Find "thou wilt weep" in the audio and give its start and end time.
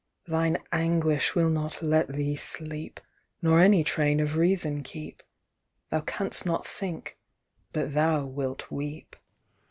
7.93-9.15